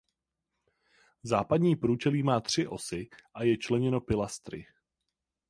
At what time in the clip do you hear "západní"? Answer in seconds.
1.23-1.75